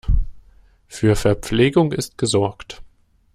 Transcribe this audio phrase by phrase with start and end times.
[0.87, 2.81] Für Verpflegung ist gesorgt.